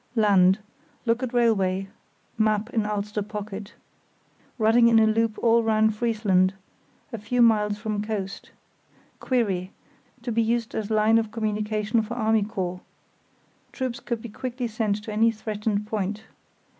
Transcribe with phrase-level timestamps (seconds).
[0.15, 1.87] Land—Look at railway
[2.35, 3.75] (map in ulster pocket)
[4.57, 6.55] running in a loop all round Friesland,
[7.13, 8.49] a few miles from coast.
[9.19, 9.69] Querry:
[10.23, 12.81] To be used as line of communication for army corps.
[13.71, 16.23] Troops could be quickly sent to any threatened point.